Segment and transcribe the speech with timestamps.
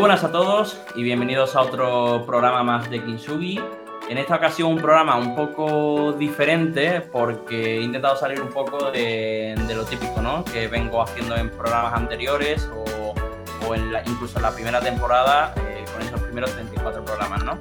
[0.00, 3.60] buenas a todos y bienvenidos a otro programa más de Kinsugi.
[4.08, 9.54] En esta ocasión un programa un poco diferente porque he intentado salir un poco de,
[9.68, 10.42] lo típico, ¿no?
[10.42, 13.14] Que vengo haciendo en programas anteriores o,
[14.06, 17.58] incluso en la primera temporada eh, con esos primeros 34 programas, ¿no?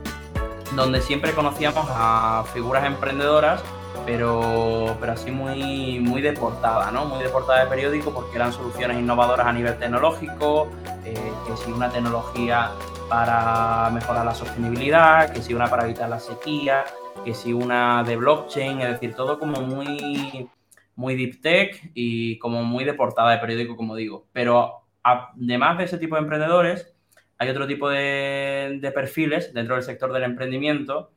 [0.78, 3.62] Donde siempre conocíamos a figuras emprendedoras
[4.06, 7.06] pero, pero así muy, muy de portada, ¿no?
[7.06, 10.70] Muy de portada de periódico porque eran soluciones innovadoras a nivel tecnológico,
[11.06, 12.72] eh, que si una tecnología
[13.10, 16.86] para mejorar la sostenibilidad, que si una para evitar la sequía,
[17.26, 20.50] que si una de blockchain, es decir, todo como muy,
[20.96, 24.28] muy deep tech y como muy de portada de periódico, como digo.
[24.32, 26.94] Pero además de ese tipo de emprendedores,
[27.38, 31.12] hay otro tipo de, de perfiles dentro del sector del emprendimiento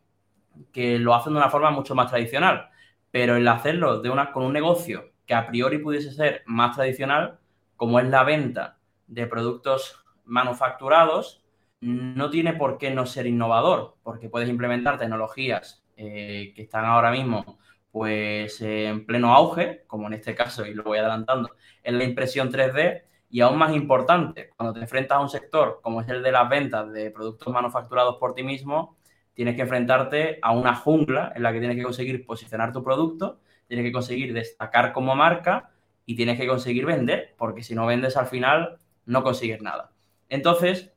[0.73, 2.69] que lo hacen de una forma mucho más tradicional.
[3.13, 7.39] Pero el hacerlo de una, con un negocio que a priori pudiese ser más tradicional,
[7.77, 11.45] como es la venta de productos manufacturados,
[11.81, 17.13] no tiene por qué no ser innovador, porque puedes implementar tecnologías eh, que están ahora
[17.13, 17.59] mismo
[17.93, 21.51] pues en pleno auge, como en este caso, y lo voy adelantando,
[21.83, 26.01] en la impresión 3D, y aún más importante, cuando te enfrentas a un sector como
[26.01, 28.97] es el de las ventas de productos manufacturados por ti mismo,
[29.35, 33.41] tienes que enfrentarte a una jungla en la que tienes que conseguir posicionar tu producto,
[33.67, 35.71] tienes que conseguir destacar como marca
[36.05, 39.91] y tienes que conseguir vender, porque si no vendes al final no consigues nada.
[40.29, 40.93] Entonces,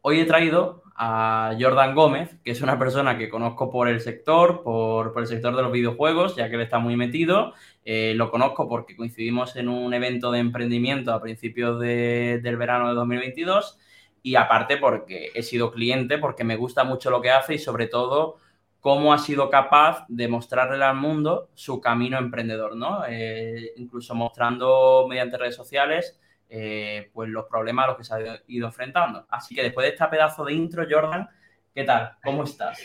[0.00, 4.62] hoy he traído a Jordan Gómez, que es una persona que conozco por el sector,
[4.62, 7.54] por, el sector de los videojuegos, ya que él está muy metido.
[7.84, 12.94] Eh, lo conozco porque coincidimos en un evento de emprendimiento a principios del verano de
[12.94, 13.78] 2022
[14.22, 17.86] y aparte porque he sido cliente, porque me gusta mucho lo que hace y sobre
[17.86, 18.36] todo
[18.80, 23.04] cómo ha sido capaz de mostrarle al mundo su camino emprendedor, ¿no?
[23.08, 26.18] Eh, incluso mostrando mediante redes sociales
[26.54, 29.24] eh, pues los problemas a los que se ha ido enfrentando.
[29.30, 31.26] Así que después de este pedazo de intro, Jordan,
[31.74, 32.16] ¿qué tal?
[32.22, 32.78] ¿Cómo estás?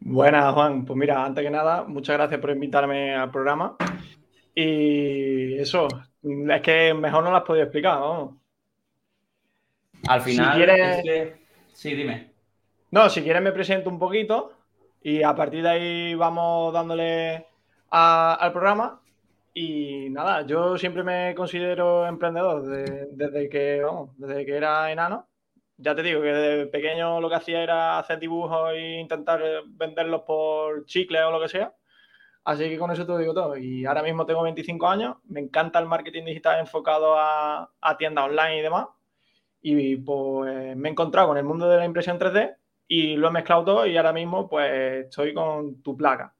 [0.00, 0.84] Buenas, Juan.
[0.84, 3.76] Pues mira, antes que nada, muchas gracias por invitarme al programa.
[4.54, 5.88] Y eso,
[6.22, 8.41] es que mejor no lo has podido explicar, vamos.
[10.08, 11.34] Al final,
[11.72, 12.32] sí, dime.
[12.90, 14.52] No, si quieres me presento un poquito
[15.02, 17.46] y a partir de ahí vamos dándole
[17.90, 19.00] al programa.
[19.54, 23.84] Y nada, yo siempre me considero emprendedor desde, que,
[24.16, 25.28] desde que era enano.
[25.76, 30.22] Ya te digo que desde pequeño lo que hacía era hacer dibujos e intentar venderlos
[30.22, 31.74] por chicle o lo que sea.
[32.44, 33.56] Así que con eso te digo todo.
[33.56, 38.24] Y ahora mismo tengo 25 años, me encanta el marketing digital enfocado a, a tiendas
[38.24, 38.86] online y demás
[39.62, 42.56] y pues me he encontrado con el mundo de la impresión 3D
[42.88, 46.34] y lo he mezclado todo y ahora mismo pues estoy con tu placa.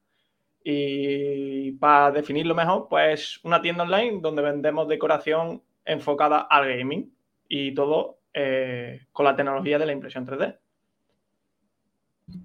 [0.63, 7.13] Y para definirlo mejor, pues una tienda online donde vendemos decoración enfocada al gaming
[7.47, 10.57] y todo eh, con la tecnología de la impresión 3D.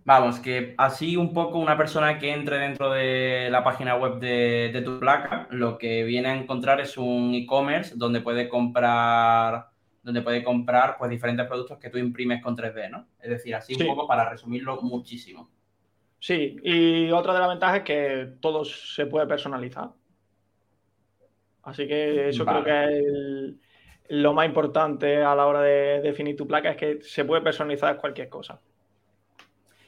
[0.04, 4.70] Vamos, que así un poco una persona que entre dentro de la página web de,
[4.72, 9.68] de tu placa, lo que viene a encontrar es un e-commerce donde puede comprar
[10.08, 13.08] donde puede comprar pues diferentes productos que tú imprimes con 3D, ¿no?
[13.20, 15.50] Es decir, así un poco para resumirlo muchísimo.
[16.18, 19.90] Sí, y otra de las ventajas es que todo se puede personalizar.
[21.62, 23.54] Así que eso creo que es
[24.08, 27.98] lo más importante a la hora de definir tu placa, es que se puede personalizar
[27.98, 28.58] cualquier cosa.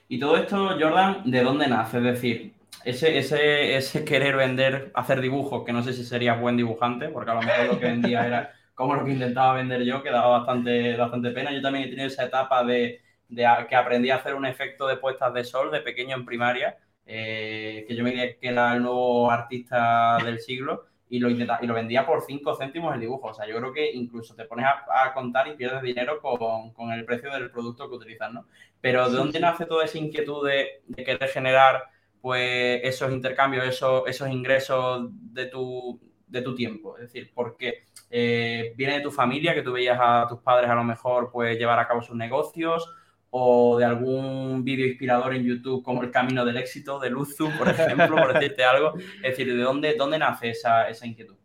[0.06, 1.96] Y todo esto, Jordan, ¿de dónde nace?
[1.96, 2.52] Es decir,
[2.84, 7.30] ese, ese, ese querer vender, hacer dibujos, que no sé si serías buen dibujante, porque
[7.30, 10.38] a lo mejor lo que vendía era como lo que intentaba vender yo, que daba
[10.38, 11.52] bastante, bastante pena.
[11.52, 15.34] Yo también he tenido esa etapa de, que aprendí a hacer un efecto de puestas
[15.34, 19.30] de sol de pequeño en primaria, eh, que yo me creía que era el nuevo
[19.30, 23.28] artista del siglo y lo, intentaba, y lo vendía por 5 céntimos el dibujo.
[23.28, 27.04] O sea, yo creo que incluso te pones a, contar y pierdes dinero con, el
[27.04, 28.46] precio del producto que utilizas, ¿no?
[28.80, 31.82] Pero ¿de dónde nace toda esa inquietud de, querer generar
[32.22, 36.96] pues esos intercambios, esos, esos ingresos de tu, de tu tiempo?
[36.96, 37.84] Es decir, ¿por qué?
[38.10, 41.58] Eh, ¿Viene de tu familia, que tú veías a tus padres a lo mejor pues
[41.58, 42.92] llevar a cabo sus negocios?
[43.32, 47.68] ¿O de algún vídeo inspirador en YouTube como El Camino del Éxito de Luzu, por
[47.68, 48.94] ejemplo, por decirte algo?
[49.16, 51.36] Es decir, ¿de dónde, dónde nace esa, esa inquietud?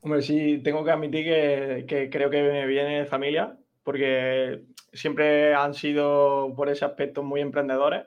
[0.00, 4.62] Hombre, sí, tengo que admitir que, que creo que me viene de familia, porque
[4.92, 8.04] siempre han sido por ese aspecto muy emprendedores.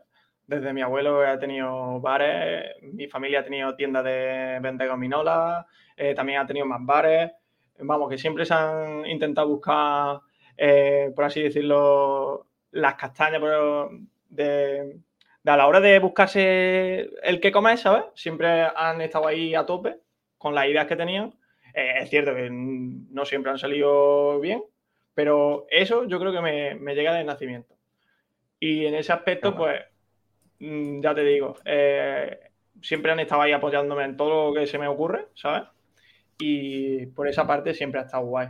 [0.48, 5.66] Desde mi abuelo ha tenido bares, mi familia ha tenido tiendas de venta de gominolas,
[5.96, 7.32] eh, también ha tenido más bares
[7.80, 10.22] vamos, que siempre se han intentado buscar,
[10.58, 13.42] eh, por así decirlo, las castañas
[14.30, 15.00] de,
[15.46, 18.06] a la hora de buscarse el que comer, ¿sabes?
[18.16, 19.98] Siempre han estado ahí a tope
[20.38, 21.34] con las ideas que tenían.
[21.74, 24.64] Eh, es cierto que no siempre han salido bien,
[25.14, 27.76] Pero eso yo creo que me, llega de nacimiento.
[28.60, 29.82] Y en ese aspecto, pues,
[30.60, 32.40] ya te digo, eh,
[32.82, 35.64] siempre han estado ahí apoyándome en todo lo que se me ocurre, ¿sabes?
[36.40, 38.50] Y por esa parte siempre ha estado guay.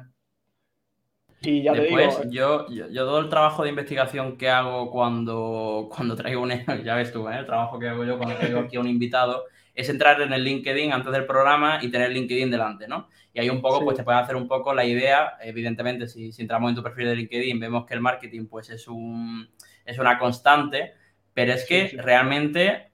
[1.41, 5.87] Y ya Después, te digo, yo, yo, todo el trabajo de investigación que hago cuando,
[5.95, 6.51] cuando traigo un,
[6.83, 7.37] ya ves tú, ¿eh?
[7.39, 9.45] el trabajo que hago yo cuando traigo aquí a un invitado,
[9.75, 13.09] es entrar en el LinkedIn antes del programa y tener LinkedIn delante, ¿no?
[13.31, 16.41] Y ahí un poco, pues te puede hacer un poco la idea, evidentemente, si, si,
[16.41, 19.47] entramos en tu perfil de LinkedIn, vemos que el marketing, pues es, un,
[19.85, 20.95] es una constante,
[21.37, 22.91] pero es que realmente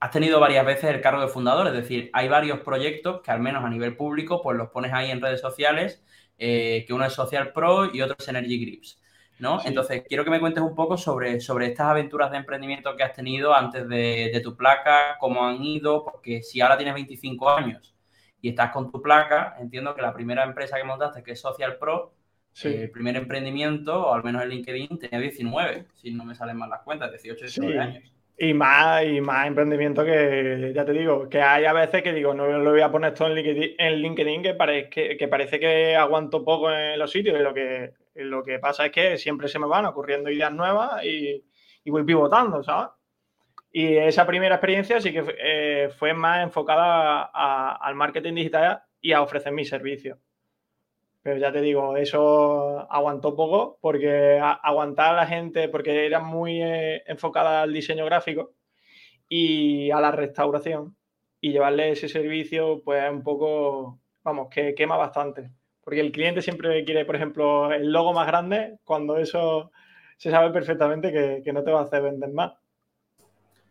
[0.00, 3.40] has tenido varias veces el cargo de fundador, es decir, hay varios proyectos que al
[3.40, 6.02] menos a nivel público, pues los pones ahí en redes sociales,
[6.38, 9.02] eh, que uno es Social Pro y otro es Energy Grips.
[9.38, 9.60] ¿no?
[9.66, 13.12] Entonces, quiero que me cuentes un poco sobre, sobre estas aventuras de emprendimiento que has
[13.12, 17.94] tenido antes de, tu placa, cómo han ido, porque si ahora tienes 25 años
[18.40, 21.76] y estás con tu placa, entiendo que la primera empresa que montaste, que es Social
[21.76, 22.14] Pro,
[22.64, 26.56] eh, el primer emprendimiento, o al menos en LinkedIn, tenía 19, si no me salen
[26.56, 28.12] mal las cuentas, 18, 19 años.
[28.38, 32.34] Y más, y más emprendimiento que, ya te digo, que hay a veces que digo,
[32.34, 35.96] no lo voy a poner todo en LinkedIn, en LinkedIn que, parece, que, parece que
[35.96, 39.58] aguanto poco en los sitios y lo que, lo que pasa es que siempre se
[39.58, 41.42] me van ocurriendo ideas nuevas y,
[41.86, 42.90] voy pivotando, ¿sabes?
[43.70, 49.22] Y esa primera experiencia sí que eh, fue más enfocada al marketing digital y a
[49.22, 50.18] ofrecer mis servicios.
[51.26, 56.62] Pero ya te digo, eso aguantó poco porque aguantar a la gente, porque era muy
[56.62, 58.52] eh, enfocada al diseño gráfico
[59.28, 60.94] y a la restauración.
[61.40, 65.50] Y llevarle ese servicio, pues un poco, vamos, que quema bastante.
[65.82, 69.72] Porque el cliente siempre quiere, por ejemplo, el logo más grande, cuando eso
[70.18, 71.10] se sabe perfectamente
[71.42, 72.52] que, no te va a hacer vender más.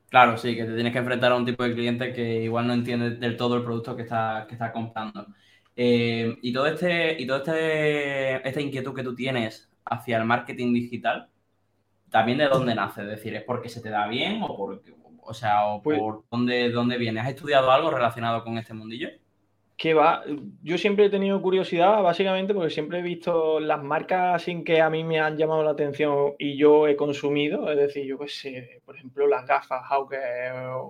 [0.09, 2.73] Claro, sí, que te tienes que enfrentar a un tipo de cliente que igual no
[2.73, 5.27] entiende del todo el producto que está, que está comprando.
[5.75, 10.73] Eh, y todo este, y todo este, esta inquietud que tú tienes hacia el marketing
[10.73, 11.29] digital,
[12.09, 14.81] también de dónde nace, es decir, ¿es porque se te da bien o por,
[15.21, 17.19] o sea, o pues por dónde, dónde viene?
[17.19, 19.09] ¿Has estudiado algo relacionado con este mundillo?
[19.75, 20.23] Que va,
[20.63, 24.89] yo siempre he tenido curiosidad, básicamente, porque siempre he visto las marcas sin que a
[24.89, 28.81] mí me han llamado la atención y yo he consumido, es decir, yo qué sé,
[28.85, 29.81] por ejemplo, las gafas,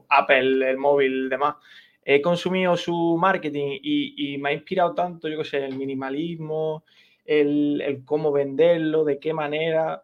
[0.10, 1.56] Apple, el móvil, demás
[2.06, 6.84] he consumido su marketing y, me ha inspirado tanto, yo qué sé, el minimalismo,
[7.26, 10.04] el, cómo venderlo, de qué manera.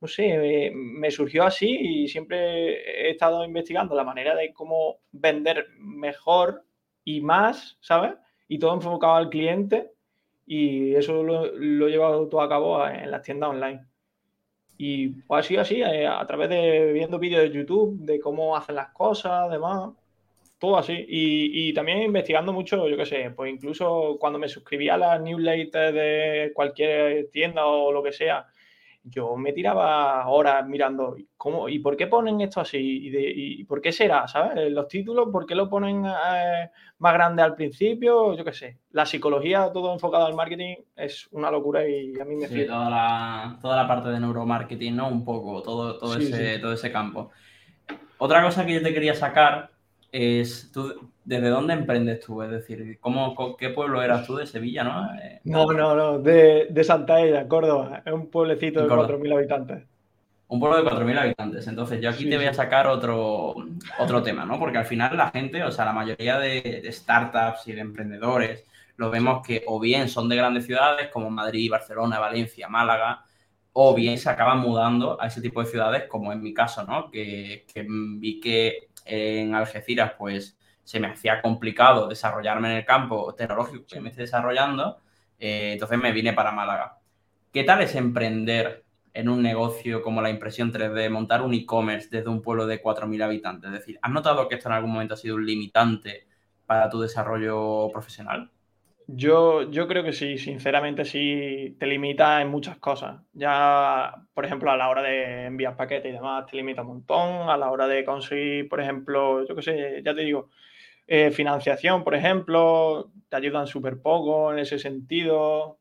[0.00, 5.66] No sé, me, surgió así y siempre he estado investigando la manera de cómo vender
[5.78, 6.64] mejor
[7.04, 8.14] y más, ¿sabes?
[8.48, 9.90] Y todo enfocado al cliente
[10.46, 13.84] y eso lo, he llevado todo a cabo en las tiendas online.
[14.78, 18.76] Y pues así, así, eh, a través de viendo vídeos de YouTube de cómo hacen
[18.76, 19.90] las cosas, demás
[20.60, 21.04] todo así.
[21.08, 25.94] Y, también investigando mucho, yo qué sé, pues incluso cuando me suscribía a las newsletters
[25.94, 28.46] de cualquier tienda o lo que sea,
[29.02, 33.90] yo me tiraba horas mirando cómo y por qué ponen esto así y, por qué
[33.90, 34.70] será, ¿sabes?
[34.70, 38.34] Los títulos, ¿por qué lo ponen eh, más grande al principio?
[38.36, 38.78] Yo qué sé.
[38.90, 42.90] La psicología, todo enfocado al marketing, es una locura y a mí me sí, toda
[42.90, 45.08] la, toda la parte de neuromarketing, ¿no?
[45.08, 47.30] Un poco, todo, todo, ese, todo ese campo.
[48.18, 49.69] Otra cosa que yo te quería sacar
[50.12, 52.42] es tú, ¿desde dónde emprendes tú?
[52.42, 55.14] Es decir, ¿cómo, ¿qué pueblo eras tú de Sevilla, no?
[55.20, 58.02] Eh, no, no, no, de, de Santa Ella, Córdoba.
[58.04, 59.84] Es un pueblecito de 4.000 habitantes.
[60.48, 61.66] Un pueblo de 4.000 habitantes.
[61.68, 63.54] Entonces, yo aquí te voy a sacar otro,
[64.00, 64.58] otro tema, ¿no?
[64.58, 68.64] Porque al final la gente, o sea, la mayoría de, startups y de emprendedores,
[68.96, 73.24] lo vemos que o bien son de grandes ciudades como Madrid, Barcelona, Valencia, Málaga,
[73.72, 77.10] o bien se acaban mudando a ese tipo de ciudades, como en mi caso, ¿no?
[77.12, 83.34] Que, que vi que en Algeciras, pues se me hacía complicado desarrollarme en el campo
[83.34, 85.00] tecnológico que me estoy desarrollando,
[85.38, 86.98] eh, entonces me vine para Málaga.
[87.52, 92.28] ¿Qué tal es emprender en un negocio como la impresión 3D, montar un e-commerce desde
[92.28, 93.72] un pueblo de 4.000 habitantes?
[93.72, 96.26] Es decir, ¿has notado que esto en algún momento ha sido un limitante
[96.66, 98.50] para tu desarrollo profesional?
[99.12, 103.20] Yo, yo creo que sí, sinceramente sí, te limita en muchas cosas.
[103.32, 107.50] Ya, por ejemplo, a la hora de enviar paquetes y demás, te limita un montón.
[107.50, 110.50] A la hora de conseguir, por ejemplo, yo qué sé, ya te digo,
[111.06, 115.80] eh, financiación, por ejemplo, te ayudan súper poco en ese sentido.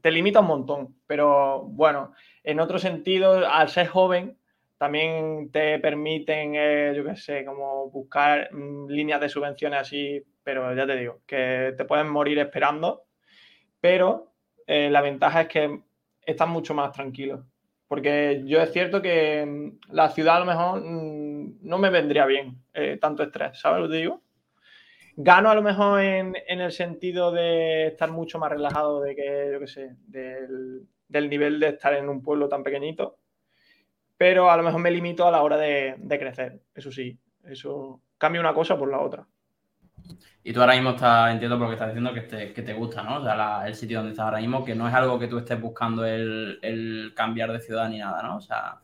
[0.00, 2.12] Te limita un montón, pero bueno,
[2.44, 4.38] en otro sentido, al ser joven,
[4.78, 10.74] también te permiten, eh, yo qué sé, como buscar mm, líneas de subvenciones así pero
[10.74, 13.04] ya te digo, que te pueden morir esperando,
[13.80, 14.32] pero
[14.66, 15.80] eh, la ventaja es que
[16.24, 17.46] estás mucho más tranquilo.
[17.88, 22.24] Porque yo es cierto que mm, la ciudad a lo mejor mm, no me vendría
[22.26, 24.22] bien eh, tanto estrés, ¿sabes lo que digo?
[25.14, 29.60] Gano a lo mejor en, el sentido de estar mucho más relajado de que, yo
[29.60, 30.88] qué sé, del,
[31.28, 33.18] nivel de estar en un pueblo tan pequeñito,
[34.16, 38.40] pero a lo mejor me limito a la hora de, crecer, eso sí, eso cambia
[38.40, 39.26] una cosa por la otra.
[40.44, 42.74] Y tú ahora mismo estás, entiendo por lo que estás diciendo, que te, que te
[42.74, 43.18] gusta, ¿no?
[43.18, 45.60] O sea, el sitio donde estás ahora mismo, que no es algo que tú estés
[45.60, 48.36] buscando el, el cambiar de ciudad ni nada, ¿no?
[48.36, 48.80] O sea...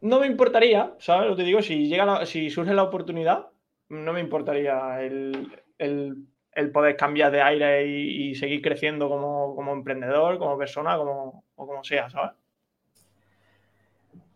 [0.00, 1.28] No me importaría, ¿sabes?
[1.28, 3.46] Lo te digo, si, llega si surge la oportunidad,
[3.88, 5.48] no me importaría el,
[6.72, 12.10] poder cambiar de aire y, seguir creciendo como, emprendedor, como persona, como, o como sea,
[12.10, 12.32] ¿sabes?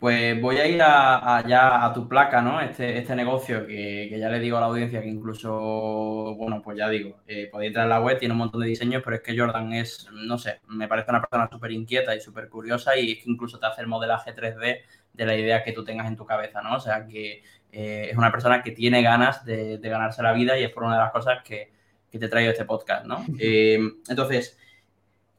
[0.00, 2.59] Pues voy a ir a, a tu placa, ¿no?
[2.59, 6.88] Este, este negocio que, ya le digo a la audiencia que incluso, bueno, pues ya
[6.88, 9.38] digo, eh, podéis entrar en la web, tiene un montón de diseños, pero es que
[9.38, 13.19] Jordan es, no sé, me parece una persona súper inquieta y súper curiosa y es
[13.23, 14.78] que incluso te hace el modelaje 3D
[15.12, 16.76] de la idea que tú tengas en tu cabeza, ¿no?
[16.76, 20.64] O sea, que eh, es una persona que tiene ganas de, ganarse la vida y
[20.64, 21.73] es por una de las cosas que,
[22.11, 23.23] te traigo este podcast, ¿no?
[23.38, 23.78] Eh,
[24.09, 24.59] entonces,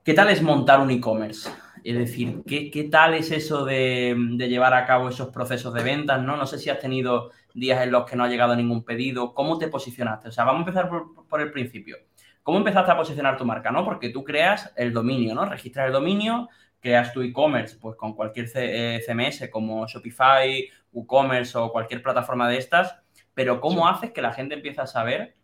[0.03, 1.49] ¿qué tal es montar un e-commerce?
[1.83, 6.21] Es decir, ¿qué, tal es eso de, llevar a cabo esos procesos de ventas?
[6.21, 6.37] ¿no?
[6.37, 9.33] no sé si has tenido días en los que no ha llegado ningún pedido.
[9.33, 10.29] ¿Cómo te posicionaste?
[10.29, 10.89] O sea, vamos a empezar
[11.27, 11.97] por, el principio.
[12.43, 13.71] ¿Cómo empezaste a posicionar tu marca?
[13.71, 13.83] ¿no?
[13.83, 15.45] Porque tú creas el dominio, ¿no?
[15.45, 21.71] Registras el dominio, creas tu e-commerce pues con cualquier CMS eh, como Shopify, WooCommerce o
[21.71, 22.95] cualquier plataforma de estas,
[23.33, 25.35] pero ¿cómo haces que la gente empiece a saber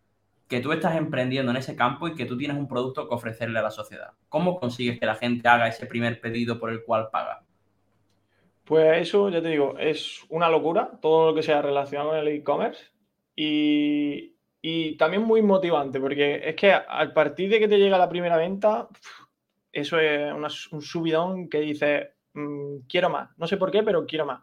[0.47, 3.59] que tú estás emprendiendo en ese campo y que tú tienes un producto que ofrecerle
[3.59, 4.11] a la sociedad?
[4.29, 7.43] ¿Cómo consigues que la gente haga ese primer pedido por el cual paga?
[8.63, 12.27] Pues eso, ya te digo, es una locura todo lo que sea relacionado con el
[12.27, 12.83] e-commerce
[13.35, 14.33] y,
[14.97, 18.89] también muy motivante porque es que al partir de que te llega la primera venta,
[19.71, 23.29] eso es un subidón que dice, mm, quiero más.
[23.37, 24.41] No sé por qué, pero quiero más.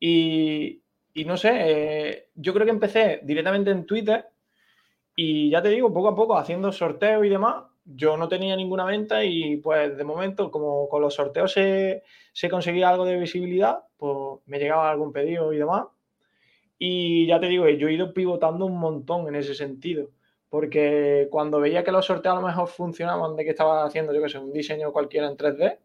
[0.00, 0.82] Y,
[1.24, 4.26] no sé, eh, yo creo que empecé directamente en Twitter
[5.16, 8.84] y ya te digo, poco a poco haciendo sorteos y demás, yo no tenía ninguna
[8.84, 13.80] venta y pues de momento como con los sorteos se, se conseguía algo de visibilidad,
[13.96, 15.86] pues me llegaba algún pedido y demás.
[16.78, 20.10] Y ya te digo, yo he ido pivotando un montón en ese sentido
[20.48, 24.22] porque cuando veía que los sorteos a lo mejor funcionaban de que estaba haciendo, yo
[24.22, 25.78] que sé, un diseño cualquiera en 3D,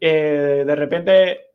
[0.00, 1.47] eh, de repente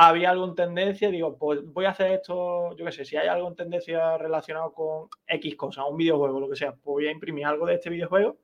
[0.00, 3.26] había algo en tendencia, digo, pues voy a hacer esto, yo qué sé, si hay
[3.26, 7.10] algo en tendencia relacionado con X cosa, un videojuego, lo que sea, pues voy a
[7.10, 8.38] imprimir algo de este videojuego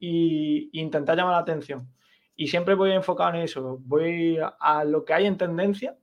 [0.00, 1.88] e intentar llamar la atención.
[2.34, 5.96] Y siempre voy enfocado en eso, voy a lo que hay en tendencia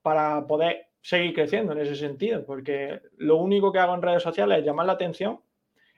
[0.00, 4.60] para poder seguir creciendo en ese sentido, porque lo único que hago en redes sociales
[4.60, 5.40] es llamar la atención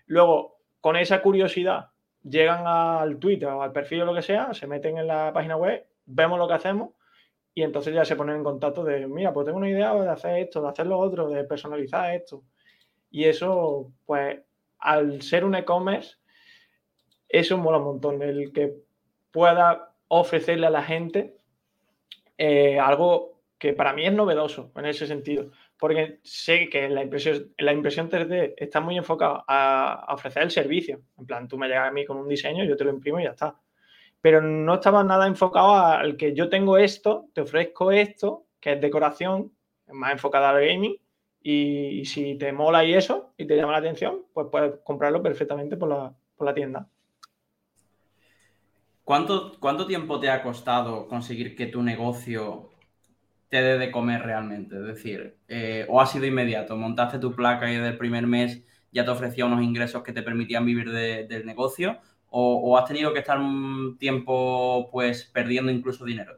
[0.06, 1.90] Luego, con esa curiosidad,
[2.22, 5.56] llegan al Twitter o al perfil o lo que sea, se meten en la página
[5.56, 6.90] web, vemos lo que hacemos
[7.54, 10.38] y entonces ya se ponen en contacto de, mira, pues tengo una idea de hacer
[10.38, 12.42] esto, de hacer lo otro, de personalizar esto.
[13.10, 14.40] Y eso, pues,
[14.78, 16.16] al ser un e-commerce,
[17.28, 18.74] eso mola un montón, el que
[19.30, 21.36] pueda ofrecerle a la gente
[22.38, 25.50] eh, algo que para mí es novedoso en ese sentido
[25.84, 31.02] porque sé que la impresión, la impresión 3D está muy enfocada a, ofrecer el servicio.
[31.18, 33.24] En plan, tú me llegas a mí con un diseño, yo te lo imprimo y
[33.24, 33.54] ya está.
[34.24, 38.80] Pero no estaba nada enfocado al que yo tengo esto, te ofrezco esto, que es
[38.80, 39.52] decoración,
[39.92, 40.96] más enfocada al gaming,
[41.42, 45.76] y, si te mola y eso, y te llama la atención, pues puedes comprarlo perfectamente
[45.76, 46.88] por la, por la tienda.
[49.04, 52.70] ¿Cuánto, ¿Cuánto tiempo te ha costado conseguir que tu negocio
[53.50, 54.74] te dé de comer realmente.
[54.76, 58.64] Es decir, eh, o ha sido inmediato, montaste tu placa y desde el primer mes
[58.90, 62.00] ya te ofrecía unos ingresos que te permitían vivir del negocio,
[62.36, 66.36] o, has tenido que estar un tiempo pues perdiendo incluso dinero.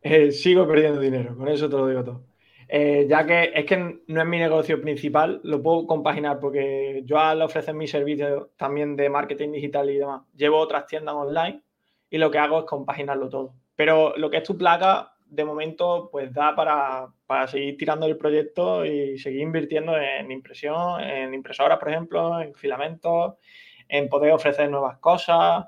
[0.00, 2.22] Eh, sigo perdiendo dinero, con eso te lo digo todo.
[2.68, 7.18] Eh, ya que es que no es mi negocio principal, lo puedo compaginar porque yo
[7.18, 11.62] al ofrecer mi servicio también de marketing digital y demás, llevo otras tiendas online
[12.08, 13.54] y lo que hago es compaginarlo todo.
[13.76, 18.86] Pero lo que es tu placa, de momento pues da para, seguir tirando el proyecto
[18.86, 23.34] y seguir invirtiendo en impresión, en impresoras, por ejemplo, en filamentos,
[23.90, 25.66] en poder ofrecer nuevas cosas,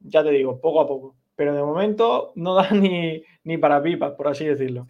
[0.00, 1.16] ya te digo, poco a poco.
[1.36, 4.86] Pero de momento no da ni, ni para pipas, por así decirlo.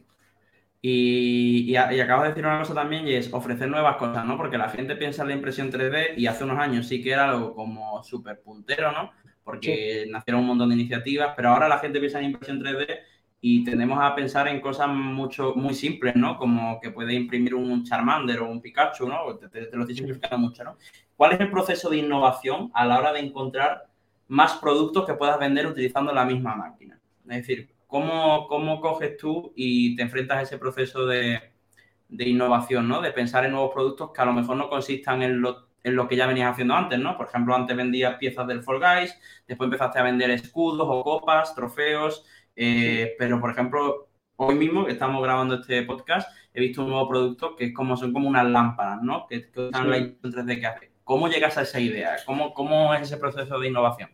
[0.87, 4.37] Y, y, acabas de decir una cosa también y es ofrecer nuevas cosas, ¿no?
[4.37, 7.31] Porque la gente piensa en la impresión 3D y hace unos años sí que era
[7.31, 9.11] algo como súper puntero, ¿no?
[9.43, 12.99] Porque nacieron un montón de iniciativas, pero ahora la gente piensa en impresión 3D
[13.47, 16.39] y tendemos a pensar en cosas mucho, muy simples, ¿no?
[16.39, 19.37] Como que puede imprimir un Charmander o un Pikachu, ¿no?
[19.37, 20.79] Te, lo estoy simplificando mucho, ¿no?
[21.15, 23.85] ¿Cuál es el proceso de innovación a la hora de encontrar
[24.29, 26.99] más productos que puedas vender utilizando la misma máquina?
[27.29, 31.39] Es decir, ¿cómo, cómo coges tú y te enfrentas a ese proceso de,
[32.09, 33.03] de innovación, ¿no?
[33.03, 35.45] De pensar en nuevos productos que a lo mejor no consistan en,
[35.83, 37.15] en lo que ya venías haciendo antes, ¿no?
[37.19, 41.55] Por ejemplo, antes vendías piezas del Fall Guys, después empezaste a vender escudos o copas,
[41.55, 42.25] trofeos,
[42.57, 47.09] eh, pero por ejemplo, hoy mismo que estamos grabando este podcast, he visto un nuevo
[47.09, 49.27] producto que es como, son como unas lámparas, ¿no?
[49.27, 50.91] Que, que usan la 3D que hace.
[51.05, 52.17] ¿Cómo llegas a esa idea?
[52.25, 54.11] ¿Cómo, ¿Cómo es ese proceso de innovación?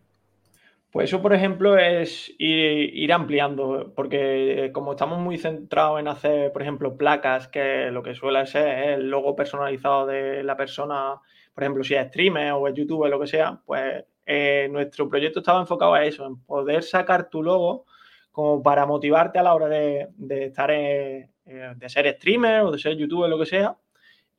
[0.90, 6.62] Pues eso, por ejemplo, es ir, ampliando, porque como estamos muy centrados en hacer, por
[6.62, 11.20] ejemplo, placas, que lo que suele ser es el logo personalizado de la persona,
[11.54, 15.38] por ejemplo, si es streamer o es youtuber, lo que sea, pues eh, nuestro proyecto
[15.38, 17.86] estaba enfocado a eso, en poder sacar tu logo
[18.30, 22.96] como para motivarte a la hora de, estar, eh, de ser streamer o de ser
[22.96, 23.76] youtuber, lo que sea,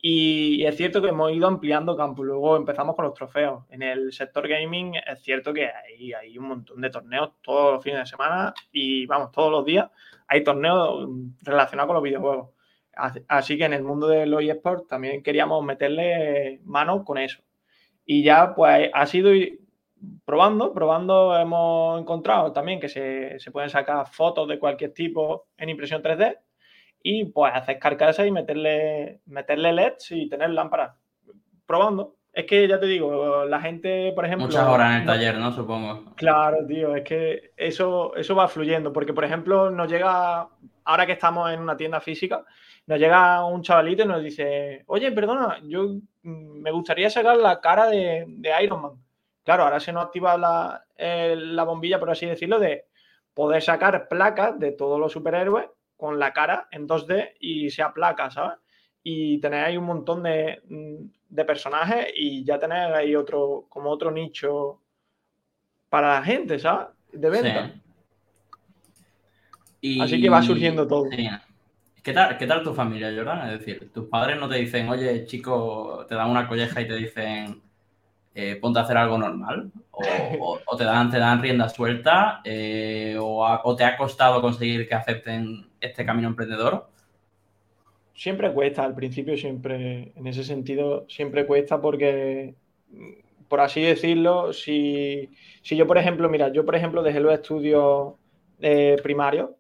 [0.03, 2.23] y es cierto que hemos ido ampliando campo.
[2.23, 3.65] Luego empezamos con los trofeos.
[3.69, 7.83] En el sector gaming es cierto que hay, hay un montón de torneos todos los
[7.83, 9.91] fines de semana y vamos, todos los días
[10.27, 11.07] hay torneos
[11.43, 12.49] relacionados con los videojuegos.
[13.27, 17.41] Así que en el mundo de los eSports también queríamos meterle mano con eso.
[18.05, 19.31] Y ya pues ha sido
[20.25, 25.69] probando, probando hemos encontrado también que se, se pueden sacar fotos de cualquier tipo en
[25.69, 26.37] impresión 3D
[27.03, 30.95] y pues hacer carcasas y meterle, meterle LEDs y tener lámparas.
[31.65, 32.15] Probando.
[32.33, 34.47] Es que ya te digo, la gente, por ejemplo.
[34.47, 35.51] Muchas horas en el taller, ¿no?
[35.51, 36.15] Supongo.
[36.15, 38.93] Claro, tío, es que eso, eso va fluyendo.
[38.93, 40.47] Porque, por ejemplo, nos llega,
[40.85, 42.45] ahora que estamos en una tienda física,
[42.87, 45.89] nos llega un chavalito y nos dice: Oye, perdona, yo
[46.23, 48.25] mm, me gustaría sacar la cara de,
[48.63, 48.91] Iron Man.
[49.43, 52.85] Claro, ahora se nos activa la, eh, la bombilla, por así decirlo, de
[53.33, 55.67] poder sacar placas de todos los superhéroes
[55.97, 58.57] con la cara en 2D y se aplaca, ¿sabes?
[59.03, 64.11] Y tener ahí un montón de, mm, personajes y ya tener ahí otro, como otro
[64.11, 64.81] nicho
[65.89, 66.87] para la gente, ¿sabes?
[67.11, 67.73] De venta.
[70.01, 71.09] Así que va surgiendo todo.
[72.03, 73.49] ¿Qué tal, ¿Qué tal tu familia, Jordan?
[73.49, 76.95] Es decir, tus padres no te dicen, oye, chico, te dan una colleja y te
[76.95, 77.61] dicen,
[78.33, 79.71] eh, ponte a hacer algo normal.
[79.91, 85.67] O, te, dan, te dan rienda suelta, eh, o, te ha costado conseguir que acepten
[85.79, 86.87] este camino emprendedor.
[88.15, 92.55] Siempre cuesta, al principio siempre, en ese sentido, siempre cuesta porque,
[93.47, 95.29] por así decirlo, si,
[95.63, 98.13] yo, por ejemplo, mira, yo, por ejemplo, dejé los estudios
[98.59, 99.51] eh, primarios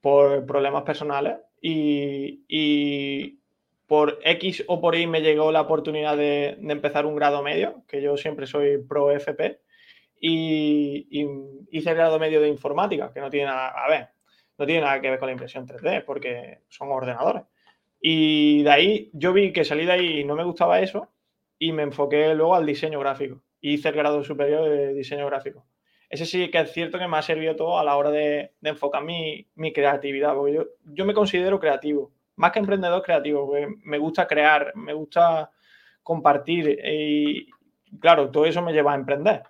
[0.00, 3.39] por problemas personales y
[3.90, 8.00] por X o por Y me llegó la oportunidad de, empezar un grado medio, que
[8.00, 9.58] yo siempre soy pro FP,
[10.20, 11.08] y,
[11.72, 14.10] hice el grado medio de informática, que no tiene nada, a ver,
[14.58, 17.42] no tiene nada que ver con la impresión 3D, porque son ordenadores.
[18.00, 21.08] Y de ahí yo vi que salí de ahí y no me gustaba eso,
[21.58, 23.42] y me enfoqué luego al diseño gráfico.
[23.60, 25.66] Hice el grado superior de diseño gráfico.
[26.08, 29.02] Ese sí que es cierto que me ha servido todo a la hora de, enfocar
[29.02, 33.52] mi, creatividad, porque yo, yo me considero creativo más que emprendedor creativo,
[33.84, 35.50] me gusta crear, me gusta
[36.02, 37.46] compartir y
[38.00, 39.42] claro, todo eso me lleva a emprender.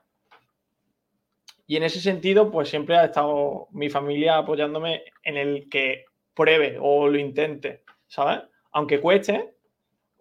[1.69, 6.79] Y en ese sentido, pues siempre ha estado mi familia apoyándome en el que pruebe
[6.81, 8.41] o lo intente, ¿sabes?
[8.73, 9.55] Aunque cueste,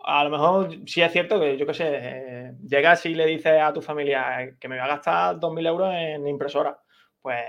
[0.03, 3.59] a lo mejor sí es cierto que, yo qué sé, eh, llegas y le dices
[3.59, 6.79] a tu familia que me va a gastar 2.000 euros en impresora,
[7.19, 7.39] pues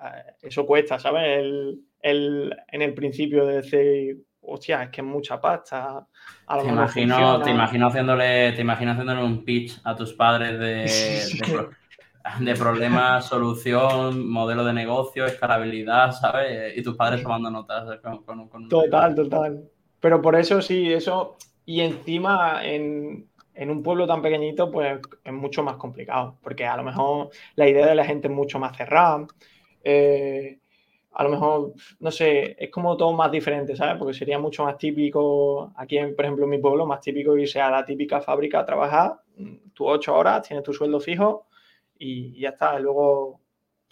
[0.00, 1.40] eh, eso cuesta, ¿sabes?
[2.02, 4.25] en el principio de decir,
[4.56, 6.06] hostia, es que es mucha pasta.
[6.46, 11.66] te, imagino, te, imagino haciéndole, te imagino haciéndole un pitch a tus padres de,
[12.40, 16.76] de, problema, solución, modelo de negocio, escalabilidad, ¿sabes?
[16.76, 18.00] Y tus padres tomando notas.
[18.68, 19.64] total, total.
[20.00, 21.36] Pero por eso sí, eso.
[21.64, 26.76] Y encima en, en un pueblo tan pequeñito, pues es mucho más complicado, porque a
[26.76, 29.26] lo mejor la idea de la gente es mucho más cerrada.
[29.82, 30.58] Eh,
[31.18, 33.96] a lo mejor, no sé, es como todo más diferente, ¿sabes?
[33.96, 37.70] Porque sería mucho más típico, aquí, por ejemplo, en mi pueblo, más típico irse a
[37.70, 39.14] la típica fábrica a trabajar,
[39.72, 41.46] tú ocho horas, tienes tu sueldo fijo
[41.98, 42.78] y ya está.
[42.78, 43.40] luego,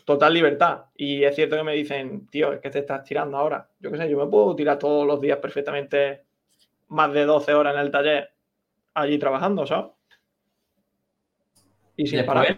[0.05, 0.85] total libertad.
[0.97, 3.71] Y es cierto que me dicen, tío, es que te estás tirando ahora.
[3.81, 6.25] Yo qué sé, yo me puedo tirar todos los días perfectamente
[6.89, 8.35] más de 12 horas en el taller
[8.93, 9.93] allí trabajando, ¿sabes?
[11.97, 12.55] Y sin parar.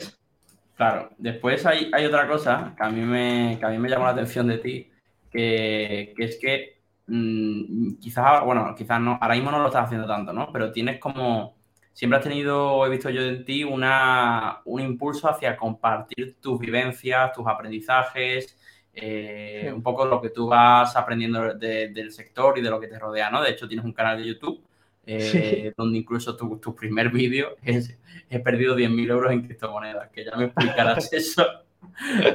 [0.76, 4.46] Claro, después hay, otra cosa que a, mí me, a mí me llamó la atención
[4.46, 4.90] de ti,
[5.30, 10.34] que, es que mm, quizás, bueno, quizás no, ahora mismo no lo estás haciendo tanto,
[10.34, 10.52] ¿no?
[10.52, 11.56] Pero tienes como,
[11.94, 17.32] siempre has tenido, he visto yo en ti, una, un impulso hacia compartir tus vivencias,
[17.32, 18.58] tus aprendizajes,
[18.92, 22.98] eh, un poco lo que tú vas aprendiendo del sector y de lo que te
[22.98, 23.42] rodea, ¿no?
[23.42, 24.65] De hecho, tienes un canal de YouTube
[25.06, 27.96] eh, donde incluso tu, tu primer vídeo es
[28.28, 31.46] he perdido 10.000 euros en criptomonedas, que ya me explicarás eso.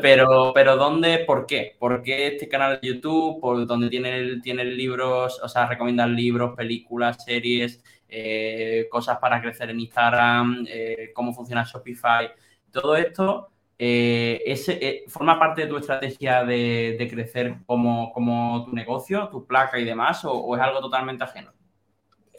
[0.02, 1.20] Pero, pero ¿dónde?
[1.20, 1.76] ¿Por qué?
[1.78, 3.42] ¿Por qué este canal de YouTube?
[3.42, 7.84] ¿Por donde tiene, tiene libros, o sea, recomiendan libros, películas, series?
[8.12, 12.30] eh, cosas para crecer en Instagram, eh, cómo funciona Shopify,
[12.72, 13.50] todo esto.
[13.78, 19.86] ese, ¿Forma parte de tu estrategia de, crecer como, como, tu negocio, tu placa y
[19.86, 21.52] demás, o, es algo totalmente ajeno?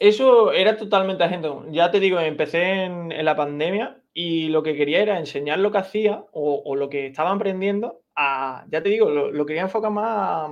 [0.02, 1.64] Eso era totalmente ajeno.
[1.70, 5.78] Ya te digo, empecé en, la pandemia y lo que quería era enseñar lo que
[5.78, 10.50] hacía o, lo que estaba aprendiendo a, ya te digo, lo, quería enfocar más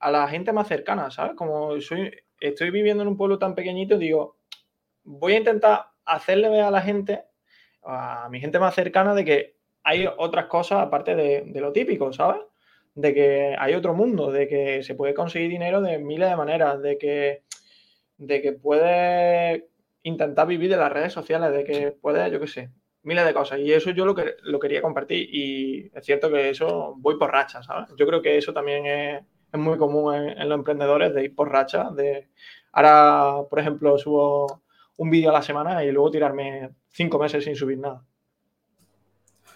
[0.00, 1.32] a, la gente más cercana, ¿sabes?
[1.34, 2.10] Como soy,
[2.40, 4.36] estoy viviendo en un pueblo tan pequeñito, digo,
[5.02, 7.24] voy a intentar hacerle ver a la gente,
[7.82, 12.12] a mi gente más cercana, de que hay otras cosas aparte de, de lo típico,
[12.12, 12.42] ¿sabes?
[12.94, 16.82] De que hay otro mundo, de que se puede conseguir dinero de miles de maneras,
[16.82, 17.44] de que,
[18.20, 19.64] de que puedes
[20.02, 22.70] intentar vivir de las redes sociales, de que puedes, yo qué sé,
[23.02, 23.58] miles de cosas.
[23.60, 25.28] Y eso yo lo, que, lo quería compartir.
[25.32, 27.88] Y es cierto que eso voy por racha, ¿sabes?
[27.96, 31.90] Yo creo que eso también es, muy común en, los emprendedores de ir por racha.
[31.90, 32.28] De,
[32.72, 34.62] ahora, por ejemplo, subo
[34.96, 38.04] un vídeo a la semana y luego tirarme cinco meses sin subir nada.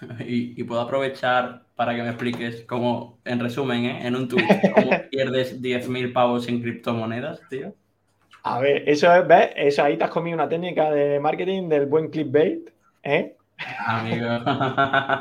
[0.26, 4.06] Y, puedo aprovechar para que me expliques cómo, en resumen, ¿eh?
[4.06, 7.74] en un tweet, cómo pierdes 10.000 pavos en criptomonedas, tío.
[8.42, 9.50] A ver, eso es, ¿ves?
[9.56, 12.70] Eso ahí te has comido una técnica de marketing del buen clickbait
[13.02, 13.36] ¿Eh?
[13.86, 14.26] Amigo,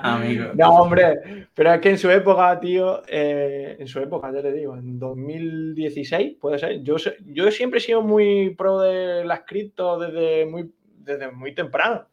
[0.04, 0.46] amigo.
[0.56, 4.52] No, hombre, pero es que en su época, tío, eh, en su época, ya te
[4.52, 6.82] digo, en 2016, puede ser.
[6.82, 6.96] Yo,
[7.26, 12.08] yo siempre he sido muy pro de las cripto desde muy, desde muy temprano.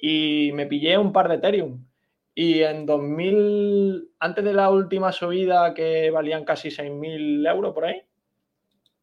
[0.00, 1.84] Y me pillé un par de Ethereum.
[2.34, 8.02] Y en 2000, antes de la última subida que valían casi 6.000 euros por ahí,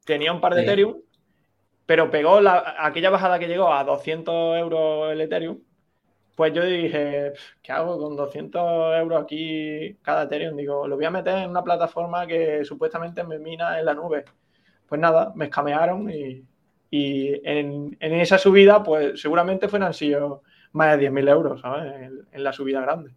[0.05, 0.97] tenía un par de Ethereum,
[1.85, 5.59] pero pegó la, aquella bajada que llegó a 200 euros el Ethereum
[6.35, 10.57] pues yo dije, ¿qué hago con 200 euros aquí cada Ethereum?
[10.57, 14.25] Digo, lo voy a meter en una plataforma que supuestamente me mina en la nube.
[14.87, 16.43] Pues nada, me escamearon y,
[16.91, 20.43] en, esa subida, pues seguramente fueran sido
[20.73, 22.11] más de 10.000 euros, ¿sabes?
[22.31, 23.11] En, la subida grande.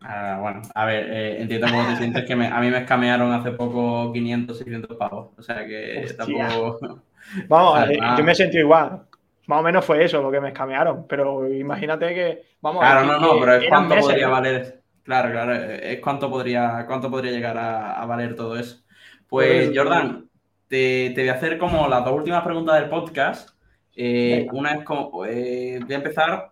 [0.00, 3.52] Ah, bueno, a ver, eh, entiendo cómo te sientes que a mí me escamearon hace
[3.52, 5.30] poco 500, 600 pavos.
[5.38, 7.02] O sea que tampoco.
[7.48, 9.06] Vamos, eh, yo me sentí igual
[9.46, 11.06] más o menos fue eso lo que me escamearon.
[11.06, 12.42] Pero imagínate que.
[12.60, 14.82] Vamos claro, no, no, pero es cuánto podría valer.
[15.02, 18.82] Claro, claro, es cuánto podría, cuánto podría llegar a, valer todo eso.
[19.28, 20.28] Pues, pues Jordan,
[20.68, 23.50] te, voy a hacer como las dos últimas preguntas del podcast.
[23.94, 25.24] Eh, una es como.
[25.24, 26.50] Eh, voy a empezar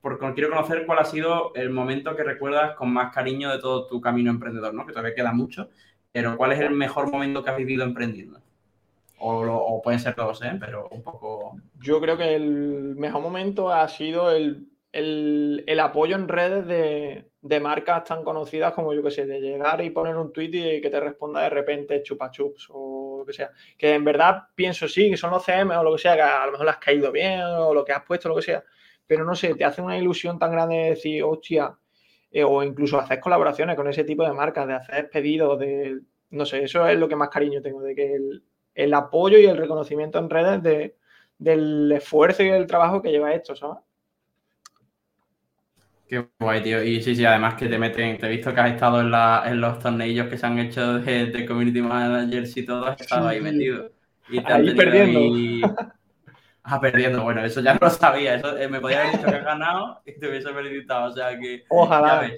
[0.00, 3.86] porque quiero conocer cuál ha sido el momento que recuerdas con más cariño de todo
[3.86, 4.84] tu camino emprendedor, ¿no?
[4.84, 5.68] Que todavía queda mucho.
[6.10, 8.40] Pero ¿cuál es el mejor momento que has vivido emprendiendo?
[9.24, 10.56] O, pueden ser todos, ¿eh?
[10.58, 11.56] pero un poco.
[11.80, 14.68] Yo creo que el mejor momento ha sido el,
[15.80, 20.16] apoyo en redes de, marcas tan conocidas como yo que sé, de llegar y poner
[20.16, 23.50] un tweet y que te responda de repente chupa chups o lo que sea.
[23.78, 26.46] Que en verdad pienso sí, que son los CM o lo que sea, que a
[26.46, 28.64] lo mejor le has caído bien o lo que has puesto, lo que sea.
[29.06, 31.76] Pero no sé, te hace una ilusión tan grande de decir, hostia,
[32.30, 36.00] eh, o incluso hacer colaboraciones con ese tipo de marcas, de hacer pedidos, de.
[36.30, 38.42] No sé, eso es lo que más cariño tengo, de que el,
[38.74, 40.96] el apoyo y el reconocimiento en redes de,
[41.38, 43.78] del esfuerzo y el trabajo que lleva esto, ¿sabes?
[46.06, 46.82] Qué guay, tío.
[46.84, 49.78] Y sí, sí, además que te meten, te he visto que has estado en, los
[49.78, 53.90] tornillos que se han hecho de, Community Managers y todo, has estado ahí metido.
[54.28, 55.72] Y te ahí perdiendo.
[56.64, 57.22] Ah, perdiendo.
[57.22, 58.36] Bueno, eso ya no lo sabía.
[58.36, 61.10] Eso, eh, me podía haber dicho que has ganado y te hubiese felicitado.
[61.10, 61.64] O sea que.
[61.68, 62.30] Ojalá.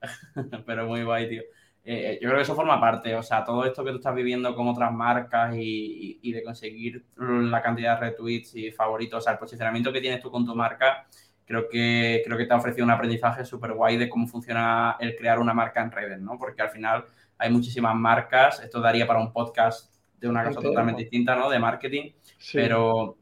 [0.66, 1.42] Pero muy guay, tío.
[1.84, 4.54] Eh, yo creo que eso forma parte, o sea, todo esto que tú estás viviendo
[4.54, 9.38] con otras marcas y, de conseguir la cantidad de retweets y favoritos, o sea, el
[9.38, 11.06] posicionamiento que tienes tú con tu marca,
[11.44, 15.16] creo que, creo que te ha ofrecido un aprendizaje súper guay de cómo funciona el
[15.16, 16.38] crear una marca en redes, ¿no?
[16.38, 17.04] Porque al final
[17.36, 21.50] hay muchísimas marcas, esto daría para un podcast de una cosa totalmente distinta, ¿no?
[21.50, 22.12] De marketing,
[22.52, 23.18] pero,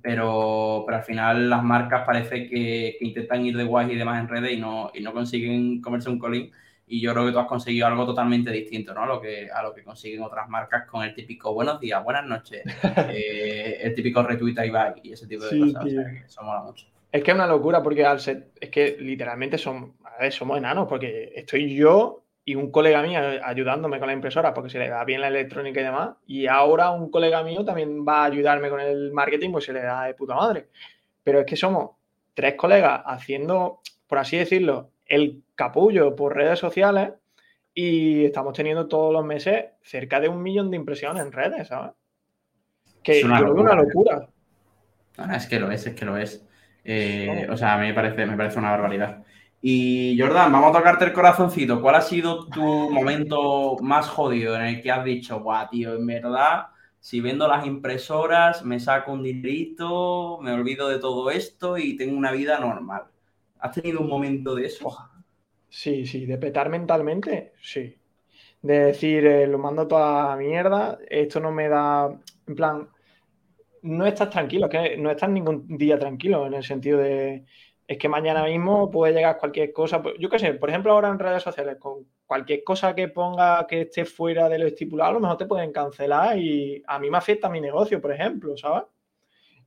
[0.00, 4.28] pero, pero al final las marcas parece que, intentan ir de guay y demás en
[4.28, 6.52] redes y no, y no consiguen comerse un colín
[6.90, 9.04] y yo creo que tú has conseguido algo totalmente distinto, ¿no?
[9.04, 12.26] A lo que, a lo que consiguen otras marcas con el típico buenos días, buenas
[12.26, 12.64] noches,
[13.08, 15.84] eh, el típico retweet y bye y ese tipo de cosas.
[15.84, 16.86] O sea, que eso mola mucho.
[17.12, 20.58] Es que es una locura porque al ser, es que literalmente son, a ver, somos
[20.58, 24.88] enanos porque estoy yo y un colega mío ayudándome con la impresora porque se le
[24.88, 26.16] da bien la electrónica y demás.
[26.26, 29.82] Y ahora un colega mío también va a ayudarme con el marketing, pues se le
[29.82, 30.66] da de puta madre.
[31.22, 31.92] Pero es que somos
[32.34, 37.12] tres colegas haciendo, por así decirlo, el capullo por redes sociales
[37.74, 41.92] y estamos teniendo todos los meses cerca de un millón de impresiones en redes, ¿sabes?
[43.02, 44.28] Que es una, locura, una locura.
[45.36, 46.46] es que lo es, es que lo es.
[46.84, 49.22] Eh, o sea, a mí me parece, me parece una barbaridad.
[49.60, 51.82] Y Jordan, vamos a tocarte el corazoncito.
[51.82, 56.06] ¿Cuál ha sido tu momento más jodido en el que has dicho, guau, tío, en
[56.06, 56.68] verdad
[57.00, 62.16] si vendo las impresoras, me saco un dinerito, me olvido de todo esto y tengo
[62.16, 63.04] una vida normal.
[63.60, 64.88] ¿Has tenido un momento de eso?
[65.68, 67.96] Sí, sí, de petar mentalmente, sí.
[68.62, 72.10] De decir, eh, lo mando toda mierda, esto no me da,
[72.46, 72.88] en plan,
[73.82, 77.44] no estás tranquilo, que no estás ningún día tranquilo en el sentido de,
[77.86, 80.02] es que mañana mismo puede llegar cualquier cosa.
[80.02, 83.66] Pues, yo qué sé, por ejemplo, ahora en redes sociales, con cualquier cosa que ponga
[83.66, 87.10] que esté fuera de lo estipulado, a lo mejor te pueden cancelar y a mí
[87.10, 88.84] me afecta mi negocio, por ejemplo, ¿sabes?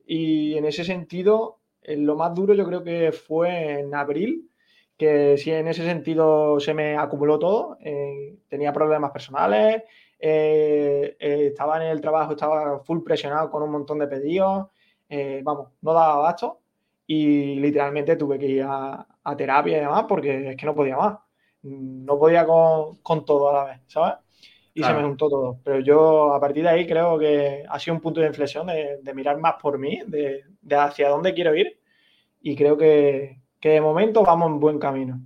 [0.05, 4.49] Y en ese sentido, lo más duro yo creo que fue en abril,
[4.97, 7.77] que sí, en ese sentido se me acumuló todo.
[7.81, 9.83] Eh, tenía problemas personales,
[10.19, 14.67] eh, estaba en el trabajo, estaba full presionado con un montón de pedidos,
[15.43, 16.63] vamos, no daba abasto
[17.07, 19.05] y literalmente tuve que ir a,
[19.37, 21.19] terapia y demás porque es que no podía más.
[21.63, 24.15] No podía con, todo a la vez, ¿sabes?
[24.75, 25.59] Y se me juntó todo.
[25.63, 29.13] Pero yo a partir de ahí creo que ha sido un punto de inflexión de,
[29.13, 30.43] mirar más por mí, de,
[30.75, 31.79] hacia dónde quiero ir.
[32.41, 35.21] Y creo que, de momento vamos en buen camino.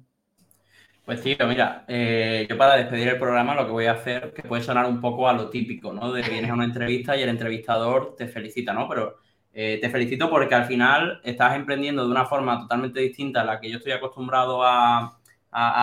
[1.06, 4.44] Pues tío, mira, eh, yo para despedir el programa lo que voy a hacer, que
[4.44, 6.12] puede sonar un poco a lo típico, ¿no?
[6.12, 8.90] De que vienes a una entrevista y el entrevistador te felicita, ¿no?
[8.90, 9.16] Pero
[9.54, 13.60] eh, te felicito porque al final estás emprendiendo de una forma totalmente distinta a la
[13.60, 15.17] que yo estoy acostumbrado a,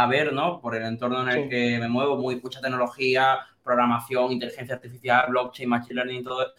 [0.09, 0.61] ver, ¿no?
[0.61, 5.69] Por el entorno en el que me muevo, muy mucha tecnología, programación, inteligencia artificial, blockchain,
[5.69, 6.53] machine learning, todo,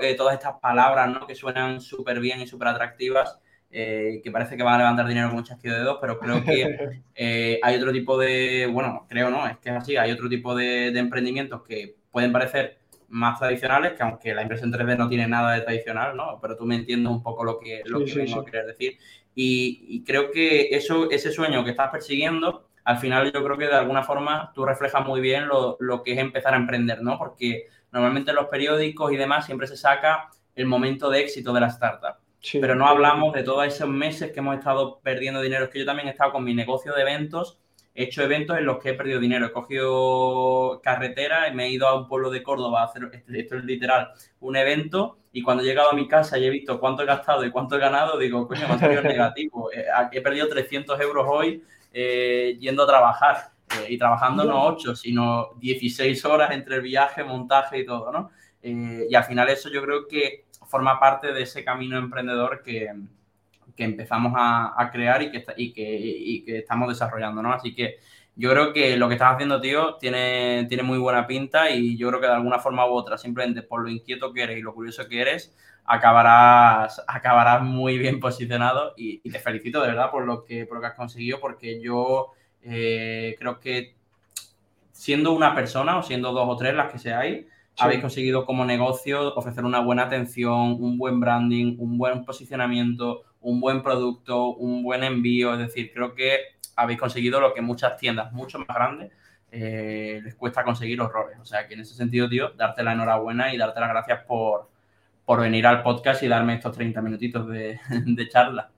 [0.00, 1.26] eh, todas estas palabras, ¿no?
[1.26, 3.38] Que suenan súper bien y súper atractivas.
[3.72, 7.00] Eh, que parece que van a levantar dinero con chasquido de dedos, pero creo que
[7.62, 10.90] hay otro tipo de, bueno, creo no, es que es así, hay otro tipo de,
[10.90, 12.79] de emprendimientos que pueden parecer
[13.10, 16.38] más tradicionales, que aunque la impresión 3D no tiene nada de tradicional, ¿no?
[16.40, 18.98] Pero tú me entiendes un poco lo que, lo que vengo a querer decir.
[19.34, 23.74] Y, creo que eso, ese sueño que estás persiguiendo, al final yo creo que de
[23.74, 27.18] alguna forma tú reflejas muy bien lo, lo que es empezar a emprender, ¿no?
[27.18, 31.60] Porque normalmente en los periódicos y demás siempre se saca el momento de éxito de
[31.60, 32.16] la startup.
[32.60, 35.64] pero no hablamos de todos esos meses que hemos estado perdiendo dinero.
[35.64, 37.58] Es que yo también he estado con mi negocio de eventos
[37.94, 39.46] he hecho eventos en los que he perdido dinero.
[39.46, 43.56] He cogido carretera y me he ido a un pueblo de Córdoba a hacer, esto
[43.56, 47.02] es literal, un evento y cuando he llegado a mi casa y he visto cuánto
[47.02, 49.70] he gastado y cuánto he ganado, digo, coño, me ha salido negativo.
[49.80, 53.50] Eh, he perdido 300 euros hoy eh, yendo a trabajar.
[53.78, 58.30] Eh, y trabajando no 8, sino 16 horas entre el viaje, montaje y todo, ¿no?
[58.62, 62.92] y al final eso yo creo que forma parte de ese camino emprendedor que,
[63.80, 67.50] que empezamos a, crear y que, y, que, que estamos desarrollando, ¿no?
[67.50, 67.96] Así que
[68.36, 72.08] yo creo que lo que estás haciendo, tío, tiene, tiene muy buena pinta y yo
[72.08, 74.74] creo que de alguna forma u otra, simplemente por lo inquieto que eres y lo
[74.74, 80.44] curioso que eres, acabarás, acabarás muy bien posicionado y, te felicito de verdad por lo
[80.44, 83.96] que, por lo que has conseguido porque yo eh, creo que
[84.92, 87.46] siendo una persona o siendo dos o tres las que seáis,
[87.78, 93.60] habéis conseguido como negocio ofrecer una buena atención, un buen branding, un buen posicionamiento, un
[93.60, 95.52] buen producto, un buen envío.
[95.54, 96.38] Es decir, creo que
[96.76, 99.12] habéis conseguido lo que muchas tiendas mucho más grandes
[99.52, 101.38] eh, les cuesta conseguir los roles.
[101.40, 104.68] O sea que en ese sentido, tío, darte la enhorabuena y darte las gracias por,
[105.24, 108.70] por venir al podcast y darme estos 30 minutitos de, de charla.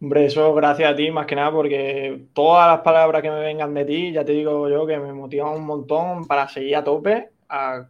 [0.00, 3.74] Hombre, eso gracias a ti, más que nada, porque todas las palabras que me vengan
[3.74, 7.30] de ti, ya te digo yo que me motivan un montón para seguir a tope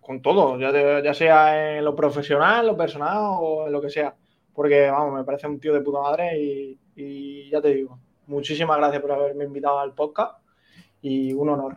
[0.01, 4.15] con todo, ya, ya sea en lo profesional, lo personal o en lo que sea
[4.59, 9.01] porque, vamos, me parece un tío de puta madre y, ya te digo, muchísimas gracias
[9.01, 10.41] por haberme invitado al podcast
[11.01, 11.77] y un honor.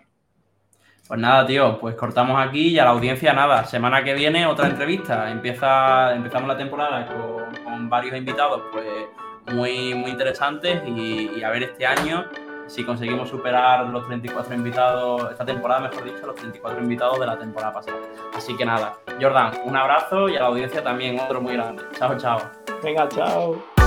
[1.08, 3.66] Pues nada, tío, pues cortamos aquí y a la audiencia nada.
[3.66, 5.30] Semana que viene otra entrevista.
[5.30, 7.08] Empieza, empezamos la temporada
[7.64, 8.88] con, varios invitados, pues
[9.54, 12.26] muy, muy interesantes y, a ver este año
[12.72, 17.38] si conseguimos superar los 34 invitados, esta temporada, mejor dicho, los 34 invitados de la
[17.38, 17.98] temporada pasada.
[18.34, 21.84] Así que nada, Jordan, un abrazo y a la audiencia también otro muy grande.
[21.98, 22.40] Chao, chao.
[22.82, 23.81] Venga, chao.